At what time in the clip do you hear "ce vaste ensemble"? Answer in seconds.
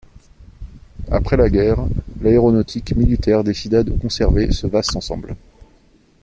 4.51-5.35